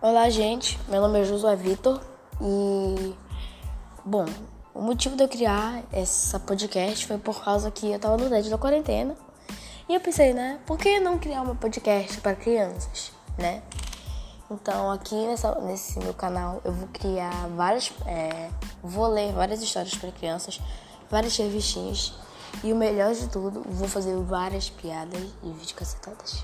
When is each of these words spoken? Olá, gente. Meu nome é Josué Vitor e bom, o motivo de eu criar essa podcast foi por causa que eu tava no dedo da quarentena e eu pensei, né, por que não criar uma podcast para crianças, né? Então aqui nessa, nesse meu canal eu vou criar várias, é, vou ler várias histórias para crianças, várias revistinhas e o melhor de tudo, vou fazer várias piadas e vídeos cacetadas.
Olá, 0.00 0.30
gente. 0.30 0.78
Meu 0.86 1.00
nome 1.00 1.18
é 1.18 1.24
Josué 1.24 1.56
Vitor 1.56 2.00
e 2.40 3.16
bom, 4.04 4.26
o 4.72 4.80
motivo 4.80 5.16
de 5.16 5.24
eu 5.24 5.28
criar 5.28 5.82
essa 5.90 6.38
podcast 6.38 7.04
foi 7.04 7.18
por 7.18 7.42
causa 7.42 7.68
que 7.68 7.90
eu 7.90 7.98
tava 7.98 8.16
no 8.16 8.30
dedo 8.30 8.48
da 8.48 8.56
quarentena 8.56 9.16
e 9.88 9.94
eu 9.96 10.00
pensei, 10.00 10.32
né, 10.32 10.60
por 10.64 10.78
que 10.78 11.00
não 11.00 11.18
criar 11.18 11.42
uma 11.42 11.56
podcast 11.56 12.20
para 12.20 12.36
crianças, 12.36 13.10
né? 13.36 13.60
Então 14.48 14.92
aqui 14.92 15.16
nessa, 15.16 15.56
nesse 15.62 15.98
meu 15.98 16.14
canal 16.14 16.60
eu 16.64 16.72
vou 16.72 16.86
criar 16.92 17.48
várias, 17.56 17.92
é, 18.06 18.50
vou 18.80 19.08
ler 19.08 19.32
várias 19.32 19.60
histórias 19.60 19.96
para 19.96 20.12
crianças, 20.12 20.60
várias 21.10 21.36
revistinhas 21.36 22.14
e 22.62 22.72
o 22.72 22.76
melhor 22.76 23.12
de 23.12 23.26
tudo, 23.26 23.64
vou 23.68 23.88
fazer 23.88 24.16
várias 24.18 24.70
piadas 24.70 25.20
e 25.42 25.50
vídeos 25.50 25.72
cacetadas. 25.72 26.40